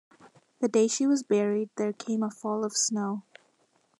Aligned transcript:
The 0.61 0.67
day 0.67 0.87
she 0.87 1.05
was 1.05 1.21
buried, 1.21 1.69
there 1.77 1.93
came 1.93 2.23
a 2.23 2.31
fall 2.31 2.65
of 2.65 2.75
snow. 2.75 3.21